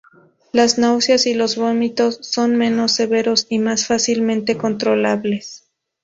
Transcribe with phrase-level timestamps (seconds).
[0.51, 5.65] Las náuseas y los vómitos son menos severos y más fácilmente controlables.